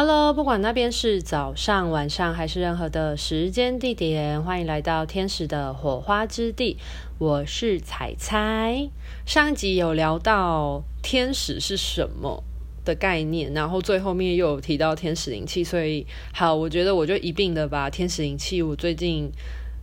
[0.00, 6.76] Hello，不管那边是早上、晚上还是任何的时间地点，欢迎来到天使的火花之地。
[7.18, 8.90] 我是彩彩。
[9.26, 12.44] 上一集有聊到天使是什么
[12.84, 19.32] 的概念，然后最后面又有提到天使灵气，所以好，我觉得我就一并的把天使灵气我最近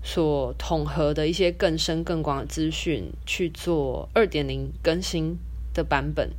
[0.02, 5.38] 所统合的一些更深更广的资讯去做二点零更新
[5.74, 6.30] 的版本。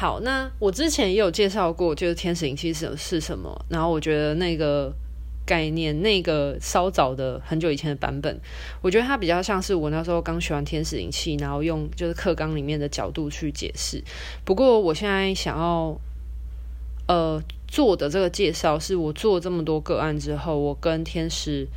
[0.00, 3.66] 好，那我之前也有介绍过，就是天使灵气是是什么。
[3.68, 4.90] 然后我觉得那个
[5.44, 8.40] 概念，那个稍早的很久以前的版本，
[8.80, 14.02] 我觉得它比较像是我那时候刚学完天使灵气，然后用就是课纲里面的角度去解释。
[14.42, 15.94] 不过我现在想要
[17.06, 21.68] 呃做的这个介绍，是我做这么多个案之后，我跟天使。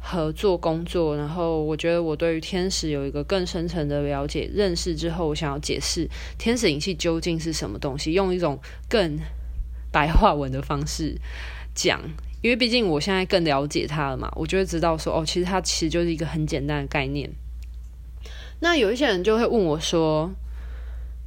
[0.00, 6.08] 合作工作，然后我觉得我对于天使有一个更深层的了解、认识之后，我想要解释
[6.38, 8.58] 天使灵气究竟是什么东西，用一种
[8.88, 9.18] 更
[9.92, 11.16] 白话文的方式
[11.74, 12.00] 讲，
[12.42, 17.30] 因为毕竟我现在更了解它了嘛，我就会知道说，哦，其实它其实就是一个很简单的概念。
[18.60, 20.30] 那有一些人就会问我说，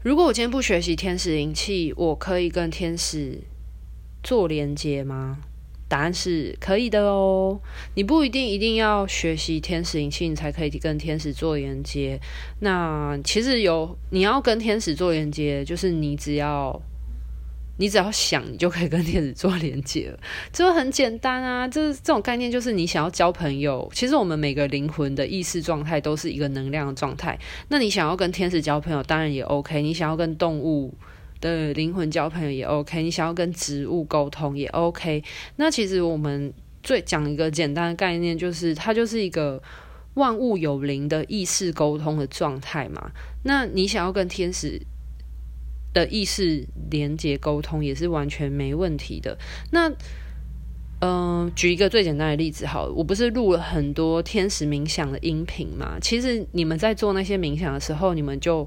[0.03, 3.39] 如果我今天不学习天使灵气，我可以跟天使
[4.23, 5.39] 做连接吗？
[5.93, 7.61] 答案是可以的哦，
[7.93, 12.19] 你不一定一定要学习天使灵气，你才可以跟天使做连接。
[12.61, 16.81] 那其实有你要跟天使做连接，就是你只要
[17.77, 20.19] 你只要想，你就可以跟天使做连接了，
[20.51, 21.67] 这很简单啊。
[21.67, 27.37] 这这种概念就是你想要交朋友，其实我们每个灵魂的意识状态都是一个能量的状态。
[27.69, 29.79] 那你想要跟天使交朋友，当然也 OK。
[29.83, 30.91] 你想要跟动物。
[31.43, 35.21] 的灵魂交朋友也 OK，你想要跟植物沟通也 OK。
[35.57, 39.61] 那其实我们最讲一个简单的概念，就是它就是一个
[40.13, 43.11] 万物有灵的意识沟通的状态嘛。
[43.43, 44.81] 那你想要跟天使
[45.93, 49.37] 的意识连接沟通，也是完全没问题的。
[49.71, 49.89] 那
[51.01, 55.97] 嗯、呃，举一个最简单的例子好了，我不是录了很多天使冥想的音频嘛？
[55.99, 58.65] 其实你们在做那些冥想的时候，你们就。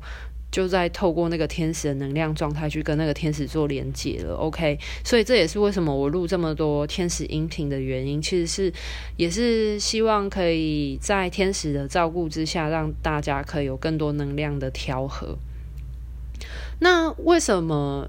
[0.51, 4.79] 就在透过那个天使的能量状态去跟那个天使做连接了，OK？
[5.05, 8.73] 所以这也是为什么我录这么多天使音频的原因，其实是
[9.17, 15.37] 也是希望可以在天使的照顾之下，让大家可以有更多能量的调和。
[16.81, 18.09] 那为什么？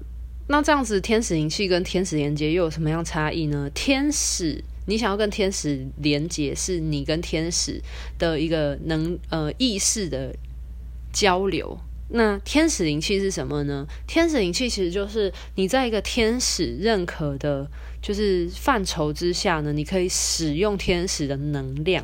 [0.50, 3.68] 那这样子天使灵气跟天使连接又有什么样差异呢？
[3.74, 7.78] 天使，你想要跟天使连接，是你跟天使
[8.18, 10.34] 的一个能呃意识的
[11.12, 11.78] 交流。
[12.10, 13.86] 那天使灵气是什么呢？
[14.06, 17.68] 天使灵气其实就是你在一个天使认可的，
[18.00, 22.02] 就是范畴之下呢，你可以使用天使的能量，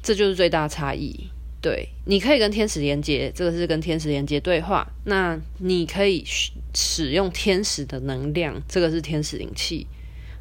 [0.00, 1.28] 这就是最大差异。
[1.60, 4.86] 对，你可以跟天使连接，这个是跟天使连接对话。
[5.04, 6.24] 那你可以
[6.72, 9.86] 使用天使的能量，这个是天使灵气。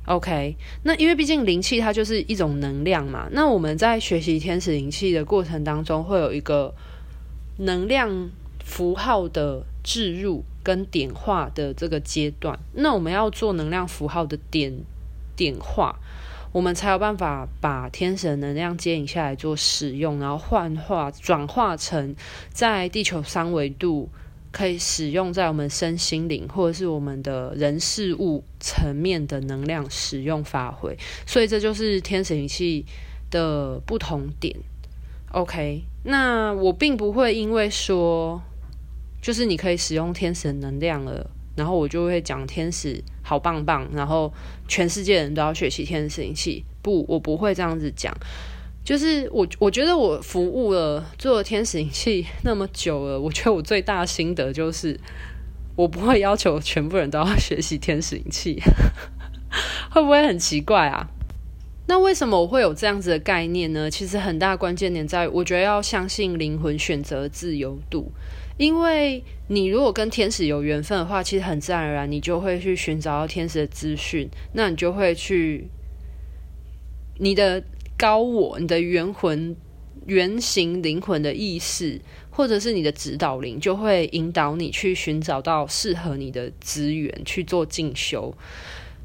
[0.06, 3.28] OK，那因为毕竟灵气它就是一种能量嘛。
[3.32, 6.72] 那我们在学习天使灵气的过程当中，会有一个
[7.58, 8.30] 能量。
[8.72, 14.74] 符号的置入跟点化的这个阶段，那我们要做能量符号的点
[15.36, 16.00] 点化，
[16.54, 22.16] 我们才有办法把天神能量接引下来做使用，然后幻化转化成
[22.54, 24.08] 在地球三维度
[24.54, 30.98] 可以使用在我们身心灵或者是我们的人事物层面的能量使用发挥。
[31.26, 32.86] 所以这就是天神仪器
[33.30, 34.56] 的不同点。
[35.34, 38.42] OK，那我并不会因为说。
[39.22, 44.34] 就是你可以使用天使能量了，然后我就会讲天使好棒棒，然后
[44.68, 46.66] 全世界人都要学习天使灵气。
[46.82, 48.12] 不，我不会这样子讲。
[48.84, 55.00] 就是我，我觉得我服务了做天使灵气那么久了，我觉得我最大的心得就是，
[55.76, 58.60] 我不会要求全部人都要学习天使灵气，
[59.94, 61.08] 会不会很奇怪啊？
[61.86, 63.92] 那为什么我会有这样子的概念呢？
[63.92, 68.12] 其实很大关键点在于，我觉得要相信灵魂选择自由度。
[68.62, 75.68] 因为你如果跟天使有缘分的话，其实很自然而然，你就会去寻找到天使的资讯，那你就会去
[77.18, 77.64] 你的
[77.98, 79.56] 高我、你的元魂、
[80.06, 82.00] 原型灵魂的意识，
[82.30, 88.32] 或者是你的指导灵，就会引导你去寻找到适合你的资源去做进修。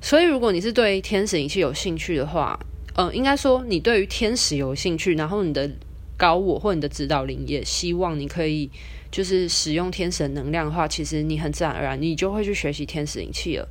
[0.02, 2.60] 所以，如果你是对天使仪器有兴趣的话，
[2.96, 5.70] 嗯、应该说你对于天使有兴趣，然后你的
[6.18, 8.70] 高我或你的指导灵也希望你可以。
[9.16, 13.66] 就是使用天使能量的话，其实你很自然而然，你就会去学习天使灵气了。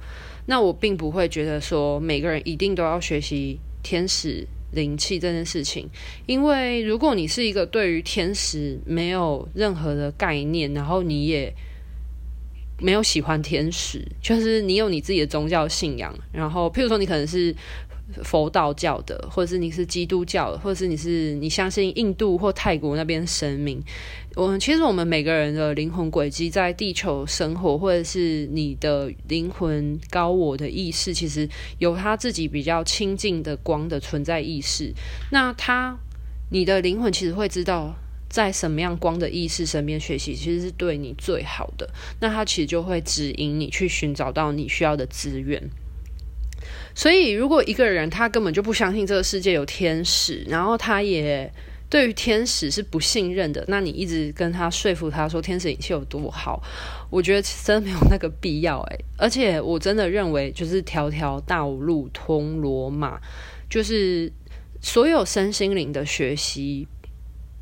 [0.47, 5.87] 那我并不会觉得说每个人一定都要学习天使灵气这件事情，
[6.25, 11.53] 因为如果你是一个对于天使没有任何的概念，然后你也
[12.81, 16.11] 没有喜欢天使，就是你有你自己的宗教信仰。
[16.31, 17.55] 然后，譬如说，你可能是
[18.23, 23.81] 佛道教的，或者是你是基督教的，或者是你是你相信印度或泰国那边神明。
[24.35, 31.47] 我们其实我们每个人的灵魂轨迹，在地球生活，或者是你的灵魂高我的意识，其实
[31.79, 34.93] 有他自己比较亲近的光的存在意识。
[35.31, 35.97] 那他，
[36.51, 37.95] 你的灵魂其实会知道。
[38.27, 41.89] 在什么样光的意识身边学习，其实是对你最好的。
[42.19, 45.61] 那他其实就会指引你去寻找到你需要的资源。
[46.93, 51.51] 所以，如果一个人他根本就不相信这个世界有天使，然后他也
[51.89, 56.61] 对于天使是不信任的，那你一直跟他说服他说天使灵气有多好，
[57.09, 59.05] 我觉得真没有那个必要诶。
[59.17, 63.19] 而且，我真的认为，就是条条道路通罗马，
[63.69, 64.31] 就是
[64.81, 66.87] 所有身心灵的学习。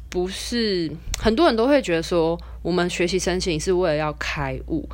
[0.09, 4.87] 不是很多人都会觉得说，我们学习身心灵是为了要开悟。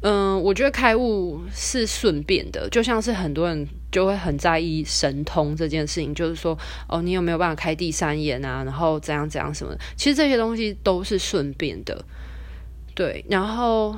[0.00, 6.56] 嗯，我觉得开悟是顺便的，就像是很多人就会很在意神通这件事情，就是说，
[6.88, 8.62] 哦，你有没有办法开第三眼啊？
[8.64, 9.74] 然后怎样怎样什么？
[9.96, 12.04] 其实这些东西都是顺便的。
[12.94, 13.96] 对，然后。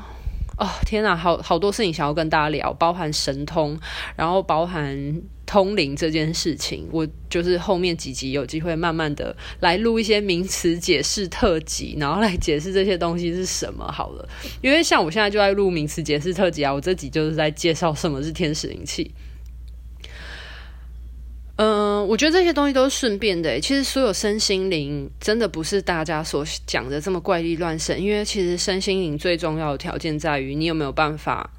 [0.60, 3.78] 哦，天哪，好好多事情想要跟大家聊，包含神通，
[4.14, 6.86] 然后包含通灵这件事情。
[6.92, 14.28] 我就是后面几集有机会慢慢的来录一些名词解释特辑，然后来解释这些东西是什么好了。
[14.60, 19.14] 因为像我现在就在录名词解释特辑啊，我这集就是在介绍什么是天使灵气。
[21.56, 23.60] 嗯，我觉得这些东西都是顺便的。
[23.60, 31.50] 其实所有身心灵真的不是大家所讲的这么怪力乱神，因为其实身心灵最重要的条件在于你有没有办法。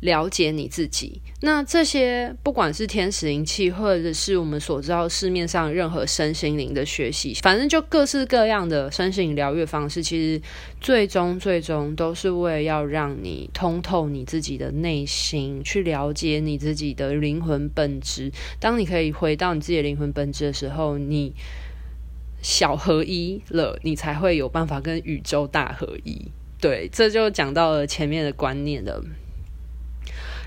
[0.00, 10.42] 了解你自己，那这些不管是天使灵气，或者是我们所知道市面上任何身心灵的学习，反正就各式各样的身心灵疗愈方式，其实
[10.78, 18.30] 最终最终都是为了要让你通透你自己的内心，去了解你自己的灵魂本质。
[18.60, 21.32] 当你可以回到你自己的灵魂本质的时候，你
[22.42, 26.30] 小合一了，你才会有办法跟宇宙大合一。
[26.60, 29.02] 对，这就讲到了前面的观念了。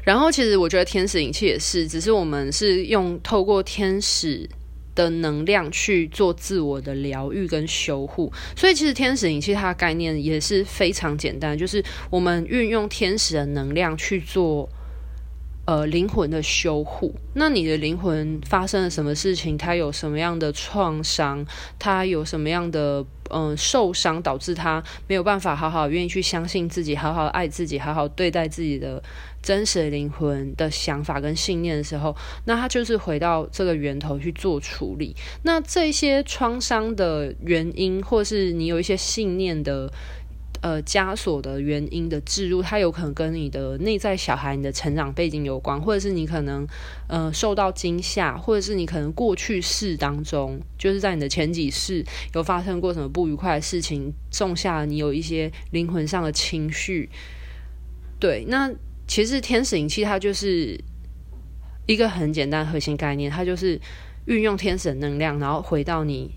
[0.08, 4.50] 然后，其实我觉得天使灵气也是，只是我们是用透过天使
[4.96, 8.32] 的能量去做自我的疗愈跟修护。
[8.56, 14.70] 所以，其实天使灵气它的概念也是非常简单，就是我们运用天使的能量去做
[15.66, 17.14] 呃灵魂的修护。
[17.34, 19.58] 那你的灵魂发生了什么事情？
[19.58, 21.46] 它有什么样的创伤？
[21.78, 29.02] 它有什么样的嗯、受伤，导致他没有办法好好愿意去相信自己，好好爱自己，好好对待自己的。
[29.40, 32.14] 真实灵魂的想法跟信念的时候，
[32.46, 35.16] 那他就是回到这个源头去做处理。
[35.44, 39.90] 那这些创伤的原因，或是你有一些信念的
[40.68, 46.68] 呃枷锁的原因的置入，它有可能跟你的内在小孩、你的成长背景有关，或者是你可能
[47.08, 52.04] 呃受到惊吓，或者是你可能过去世当中，就是在你的前几世
[52.34, 57.10] 有发生过什么不愉快的事情，种下了你有一些灵魂上的情绪。
[58.20, 58.70] 对，那。
[59.10, 60.78] 其实天使灵气它就是
[61.86, 63.80] 一个很简单核心概念，它就是
[64.26, 66.30] 运用天使的能量，然后回到你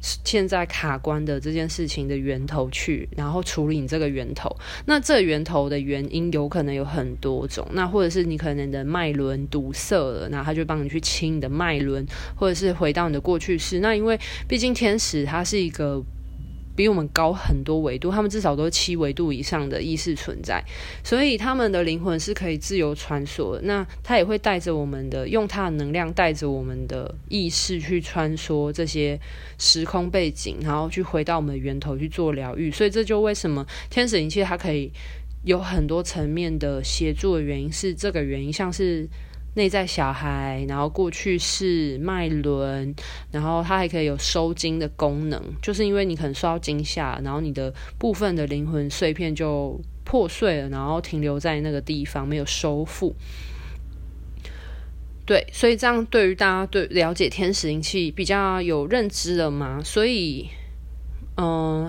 [0.00, 4.54] 现在卡关的这件事情的源头去，然后处理你这个源头。
[4.86, 13.80] 那这源头的原因有可能有很多种，那或者是你可能的脉轮堵塞了，那他就帮你去清你的脉轮，或者是回到你的过去式。
[13.80, 16.02] 那因为毕竟天使它是一个。
[16.80, 20.64] 比我们高很多维度，他们至少都是七维度以上的意识存在，
[21.04, 23.60] 所以他们的灵魂是可以自由穿梭。
[23.64, 29.20] 那他也会带着我们的，用他的能量带着我们的意识去穿梭这些
[29.58, 32.70] 时空背景，然后去回到我们的源头去做疗愈。
[32.70, 34.90] 所以这就为什么天使灵气它可以
[35.44, 39.06] 有很多层面的协助的原因，是这个原因，像是。
[39.54, 42.94] 内在小孩，然后过去是脉轮，
[43.30, 53.14] 然后它还可以有收精的功能，就是因为你可能受到惊吓，然后你的部分的灵魂碎片就破碎了，然后停留在那个地方没有收复。
[55.26, 59.80] 对，所以这样对于大家对了解天使灵气比较有认知了嘛？
[59.84, 60.48] 所以，
[61.36, 61.88] 嗯、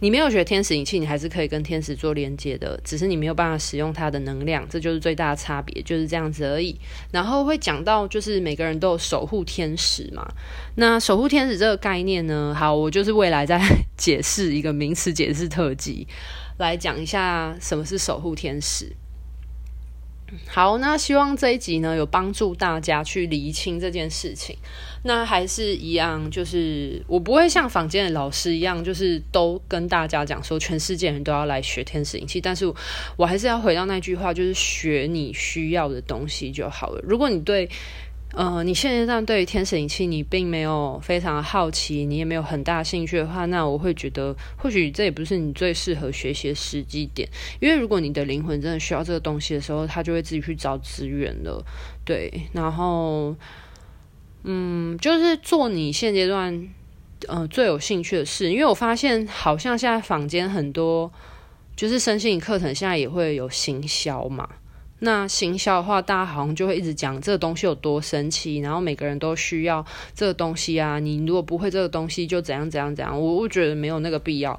[0.00, 6.78] 你没有学天使引气，你还是可以跟天使做连接的，只是你没有办法使用它的能量，这就是最大的差别，就是这样子而已。
[7.10, 10.24] 然后会讲到，就是每个人都有守护天使嘛。
[10.76, 13.60] 那守护天使这个概念呢，好，我就是未来在
[13.96, 16.06] 解释一个名词解释特辑，
[16.58, 18.92] 来讲一下什么是守护天使。
[20.46, 24.56] 好，那希望这一集呢有帮助大家去厘清这件事情。
[25.04, 32.70] 那还是一样，就是我不会像坊间的老师一样，就是都跟大家讲说全世界人都要来学天使灵气，但是
[33.16, 37.00] 我还是要回到那句话，就是学你需要的东西就好了。
[37.04, 37.68] 如果你对
[38.34, 47.26] 呃，你现阶段对于天使灵气你并没有非常好奇，你也没有很大兴趣的话，那我会觉得或许这也不是你最适合学习的时机点。
[47.58, 51.64] 因为如果你的灵魂真的需要这个东西的时候，他就会自己去找资源了。
[52.04, 53.34] 对，然后，
[54.44, 56.68] 嗯，就是做你现阶段
[57.26, 58.52] 呃最有兴趣的事。
[58.52, 61.10] 因为我发现好像现在坊间很多
[61.74, 64.48] 就是身心灵课程，现在也会有行销嘛。
[65.00, 70.98] 那行销的话，大家好像就会一直讲这个东西有多神奇，然后每个人都需要这个东西啊。
[70.98, 73.20] 你如果不会这个东西，就怎样怎样怎样。
[73.20, 74.58] 我我觉得没有那个必要，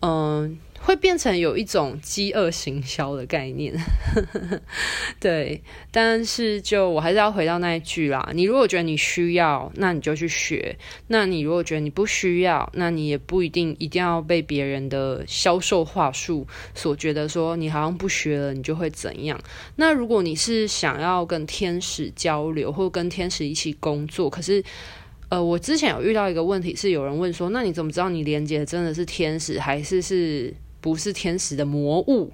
[0.00, 0.58] 嗯。
[0.80, 3.74] 会变成有一种饥饿行销的概念，
[5.20, 5.62] 对。
[5.90, 10.76] 但是就我还是要回到那一句啦，你如果觉得你需要，那你就去学；
[11.08, 19.38] 那你如果觉得你不需要，那你也不一定一定要被别人的销售话术所觉得说你好像不学了，你就会怎样。
[19.76, 24.64] 那如果你是想要跟天使交流，或跟天使一起工作，可是。
[25.30, 32.32] 呃，我之前有遇到一个问题，是有人问说，那你怎么知道你连接真的是天使，还是是不是天使的魔物？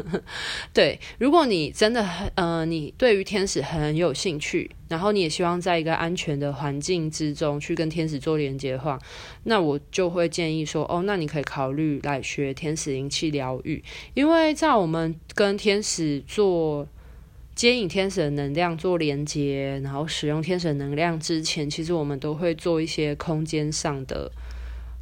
[0.72, 8.98] 对，如果你真的很呃，你对于天使很有兴趣，然后你也希望在一个安全的环境之中去跟天使做连接的话，
[9.44, 13.82] 那我就会建议说，哦，那你可以考虑来学天使灵气疗愈，
[14.14, 16.86] 因为在我们跟天使做。
[17.56, 24.28] 接引天使的能量做连接，然后使用天使能量之前，其实我们都会做一些空间上的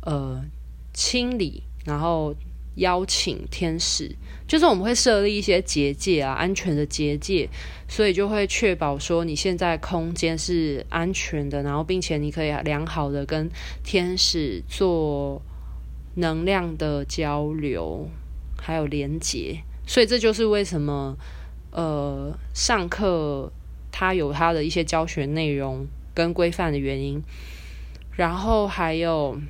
[0.03, 0.45] 呃
[0.93, 2.35] 清理，然后
[2.77, 4.11] 邀请天使，
[4.47, 7.49] 就是我们会设立一些结界啊，安全的结界，
[7.89, 13.51] 所以就会确保说你现在空间是安全的，然后并且你可以良好的跟
[13.83, 15.41] 天使做
[16.15, 18.09] 能量的交流，
[18.61, 21.17] 还有连接，所以这就是为什么。
[21.75, 23.51] 呃，上课
[23.91, 27.23] 它有它的一些教学内容跟规范的原因，
[28.15, 29.41] 然后还有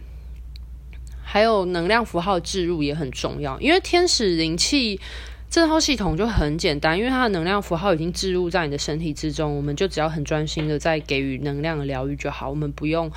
[1.33, 5.01] 还有能量符号置入也很重要，因为天使灵气
[5.49, 13.11] 这套系统就很简单，因为它的能量符号已经置入在你的身体之中，我们就只要很专心的在给予能量的疗愈就好，我们不用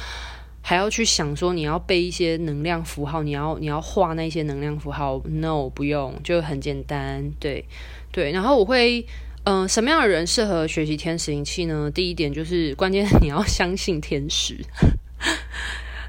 [0.62, 7.66] 还要去想说你要背一些能量符号，你要你要画那些能量符号，no 不用，就很简单，对。
[8.14, 9.06] 对，然后我会，
[9.44, 11.92] 嗯、什么样的人适合学习天使灵气呢？
[11.94, 14.64] 第一点就是关键，你要相信天使。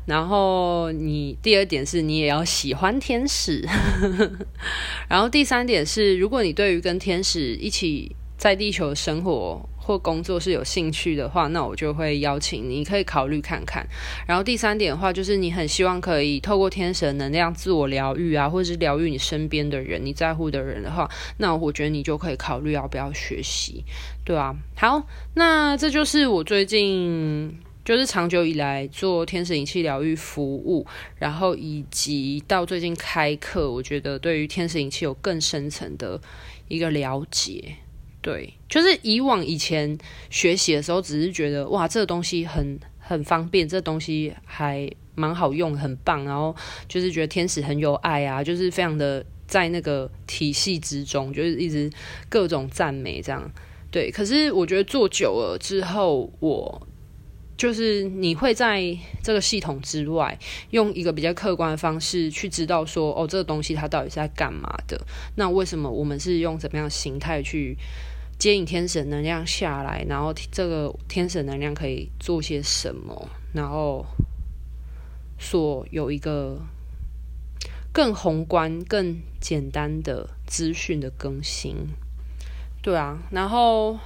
[0.06, 3.66] 然后你第二点是你也要喜欢天使。
[5.08, 13.86] 然后第三点是，如果你对于跟天使一起在地球生活，或工作是有兴趣的话，那我就会邀请你，可以考虑看看。
[14.26, 23.84] 然后第三点的话，就是你很希望可以透过天使的能量自我疗愈啊，或者是疗愈你身边的人、你在乎的人的话，那我觉得你就可以考虑要不要学习，
[24.25, 24.56] 对啊。
[24.75, 27.56] 好，那这就是我最近
[27.87, 30.85] 就是长久以来做天使灵气疗愈服务，
[31.21, 36.21] 然后以及到最近开课，我觉得对于天使灵气有更深层的
[36.66, 37.76] 一个了解。
[38.21, 39.97] 对，就是以往以前
[40.31, 46.25] 学习的时候，只是觉得哇，这个东西很很方便，这东西还蛮好用，很棒。
[46.25, 46.52] 然后
[46.88, 51.88] 就是觉得天使很有爱啊，就是非常的在那个体系之中，就是一直
[52.28, 53.49] 各种赞美这样。
[53.93, 56.88] 对，可是我觉得做久了之后，我
[57.56, 60.38] 就是你会在这个系统之外，
[60.70, 65.00] 用一个比较客观的方式去知道说，哦，这个东西它到底是在干嘛的？
[65.36, 67.76] 那为什么我们是用怎么样的形态去？
[68.38, 73.30] 接引天神能量下来，然后这个天神能量可以做些什么？
[73.54, 74.04] 然后
[75.38, 76.60] 所有一个
[77.94, 81.75] 更宏观、更简单的资讯的更新，
[82.82, 83.98] 对啊，然后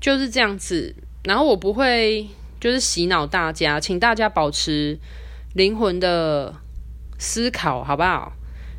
[0.00, 0.94] 就是这样子。
[1.28, 2.26] 然后我不会
[2.58, 4.98] 就是洗脑大家，请大家保持
[5.52, 6.54] 灵魂的
[7.18, 8.32] 思考，好不好？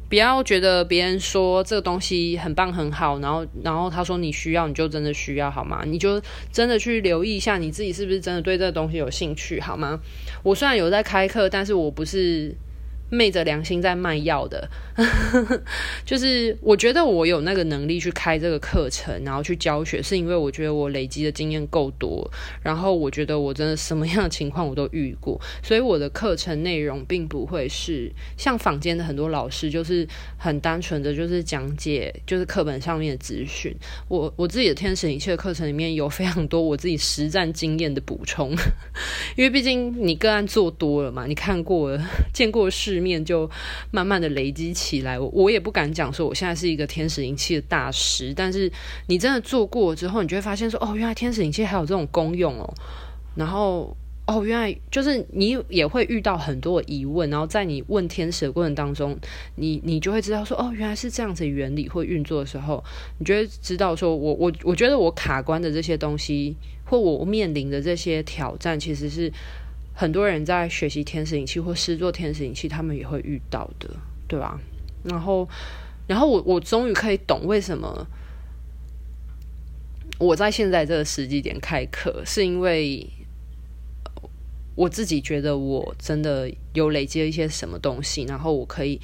[0.09, 5.83] 不要觉得别人说这个东西很棒很好，然后然后他说你需要，你就真的需要好吗？
[5.85, 6.19] 你就
[6.51, 9.99] 真的去留意一下你自己是不是真的对这个东西有兴趣好吗？
[10.41, 12.51] 我虽然有在开课，但是我不是
[13.09, 14.69] 昧着良心在卖药的，
[16.05, 22.29] 就是我觉得我有那个能力去开这个课程，然后去教学，是因为我觉得我累积的经验够多，
[22.61, 33.75] 然后我觉得我真的什么样的情况我都遇过， 所以我的课程内容并不会是像坊间的很多老师，就是很单纯的就是讲解，就是课本上面的资讯。
[34.07, 38.51] 我我自己的天使一切的课程里面有非常多我自己实战经验的补充，
[39.35, 43.49] 因为毕竟你个案做多了嘛，你看过了，见过世面就
[43.91, 48.71] 慢慢的累积起来，我我也不敢讲说我现在是一个天使灵气的大师，但是
[49.07, 52.73] 你真的做过之后，你就会发现说，哦，原来天使灵气还有这种功用哦，
[53.35, 53.95] 然后
[54.27, 59.17] 哦，原来就是你也会遇到很多疑问，然后在你问天使的过程当中，
[59.55, 62.83] 你你就会知道说，哦，原来是这样子原理或运作的时候，
[63.17, 69.31] 你就会知道说我我我觉得我卡关的这些东西，或我面临的这些挑战，其实是。
[69.99, 73.89] 很多人在学习天使灵气或施作天使灵气，他们也会遇到的，
[74.29, 74.57] 对吧？
[75.03, 75.45] 然后，
[76.07, 78.07] 然后我我终于可以懂为什么
[80.17, 83.05] 我在现在这个时机点开课，是因为
[84.75, 89.01] 我自己觉得我真的有累积了一些什么东西，然后我可以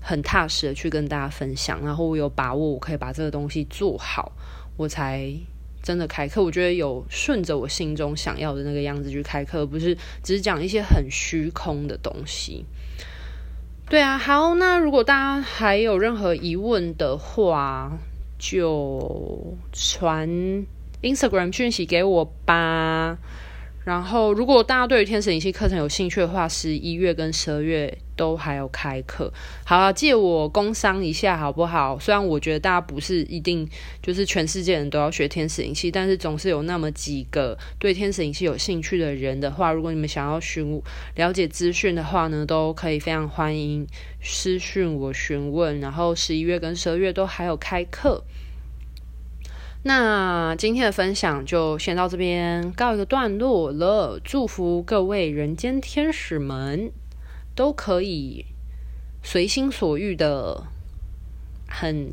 [0.00, 4.30] 很踏实的去跟大家分享，然后我有把握我可以把这个东西做好，
[4.76, 5.34] 我才。
[5.86, 12.64] 真的开课，我觉得有顺着我心中想要的那个样子去开课，不是只讲一些很虚空的东西。
[13.88, 17.96] 对啊，好，那如果大家还有任何疑问的话，
[18.36, 20.28] 就传
[21.02, 23.18] Instagram 讯息给我吧。
[23.86, 29.32] 然后，如果大家对于天使灵气课程有兴趣的话，十一月跟十二月都还有开课。
[29.64, 31.96] 好啊，借我工商一下好不好？
[31.96, 33.64] 虽然我觉得大家不是一定
[34.02, 40.82] 就是全世界人都要学天使灵气，但是总是有那么几个对天使灵气有兴趣的人的话，如果你们想要询
[41.14, 43.86] 了解资讯的话呢，都可以非常欢迎
[44.20, 45.78] 私讯我询问。
[45.78, 48.24] 然后十一月跟十二月都还有开课。
[49.86, 54.18] 那今天的分享就先到这边告一个段落了。
[54.18, 56.90] 祝福各位人间天使们
[57.54, 58.46] 都可以
[59.22, 60.64] 随心所欲的，
[61.68, 62.12] 很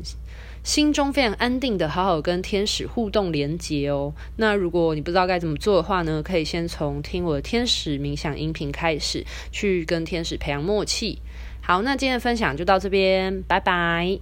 [0.62, 4.14] 心中非常安定的，好好跟天使互动连接哦。
[4.36, 11.18] 那如果你不知道该怎么做的话呢，可以先从听我的天使冥想音频开始，去跟天使培养默契。
[11.60, 14.20] 好，那今天的分享就到这边，拜拜。